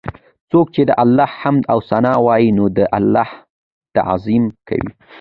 [0.51, 3.29] څوک چې د الله حمد او ثناء وايي، نو دی د الله
[3.95, 4.91] تعظيم کوي